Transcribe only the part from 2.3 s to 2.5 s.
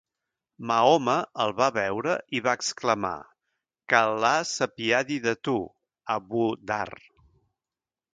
i